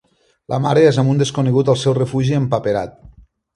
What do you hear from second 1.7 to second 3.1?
al seu refugi empaperat.